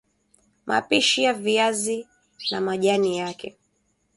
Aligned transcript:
Mapishi 0.65 1.23
ya 1.23 1.33
viazi 1.33 2.07
na 2.51 2.61
majani 2.61 3.17
yake 3.17 3.57